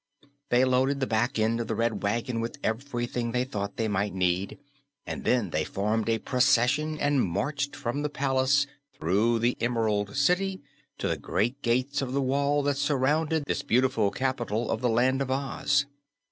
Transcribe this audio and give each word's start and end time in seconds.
They 0.49 0.65
loaded 0.65 0.99
the 0.99 1.05
back 1.05 1.37
end 1.37 1.59
of 1.61 1.67
the 1.67 1.75
Red 1.75 2.01
Wagon 2.01 2.41
with 2.41 2.57
everything 2.63 3.33
they 3.33 3.43
thought 3.43 3.77
they 3.77 3.87
might 3.87 4.15
need, 4.15 4.57
and 5.05 5.23
then 5.25 5.51
they 5.51 5.63
formed 5.63 6.09
a 6.09 6.17
procession 6.17 6.97
and 6.99 7.21
marched 7.23 7.75
from 7.75 8.01
the 8.01 8.09
palace 8.09 8.65
through 8.97 9.37
the 9.37 9.55
Emerald 9.61 10.15
City 10.17 10.59
to 10.97 11.07
the 11.07 11.17
great 11.17 11.61
gates 11.61 12.01
of 12.01 12.13
the 12.13 12.19
wall 12.21 12.63
that 12.63 12.77
surrounded 12.77 13.45
this 13.45 13.61
beautiful 13.61 14.09
capital 14.09 14.71
of 14.71 14.81
the 14.81 14.89
Land 14.89 15.21
of 15.21 15.29
Oz. 15.29 15.85